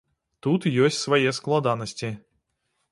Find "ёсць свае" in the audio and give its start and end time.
0.87-1.29